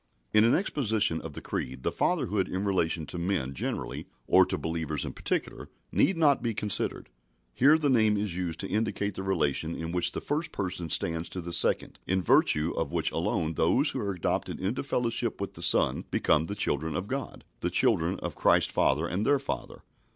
[0.33, 4.57] In an exposition of the Creed the Fatherhood in relation to men generally, or to
[4.57, 7.07] believers in particular, need not be considered.
[7.53, 11.29] Here the name is used to indicate the relation in which the First Person stands
[11.29, 15.53] to the Second, in virtue of which alone those who are adopted into fellowship with
[15.53, 19.83] the Son become the children of God the children of Christ's Father and their Father.